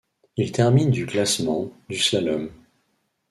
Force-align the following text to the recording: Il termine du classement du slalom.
Il 0.35 0.51
termine 0.51 0.89
du 0.89 1.05
classement 1.05 1.69
du 1.87 1.95
slalom. 1.99 2.49